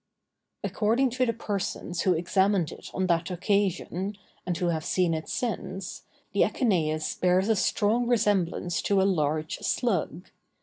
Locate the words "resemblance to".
8.07-8.99